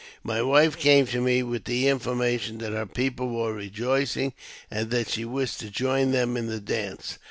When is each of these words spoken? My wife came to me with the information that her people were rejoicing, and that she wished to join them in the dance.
My 0.23 0.41
wife 0.41 0.79
came 0.79 1.05
to 1.05 1.21
me 1.21 1.43
with 1.43 1.65
the 1.65 1.87
information 1.87 2.57
that 2.57 2.71
her 2.73 2.87
people 2.87 3.29
were 3.29 3.53
rejoicing, 3.53 4.33
and 4.71 4.89
that 4.89 5.09
she 5.09 5.25
wished 5.25 5.59
to 5.59 5.69
join 5.69 6.09
them 6.11 6.35
in 6.35 6.47
the 6.47 6.59
dance. 6.59 7.19